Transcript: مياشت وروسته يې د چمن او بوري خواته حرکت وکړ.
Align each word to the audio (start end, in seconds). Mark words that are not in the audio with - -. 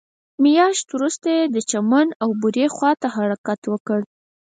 مياشت 0.43 0.87
وروسته 0.91 1.27
يې 1.35 1.43
د 1.55 1.57
چمن 1.69 2.07
او 2.23 2.29
بوري 2.41 2.65
خواته 2.75 3.07
حرکت 3.15 3.61
وکړ. 3.67 3.99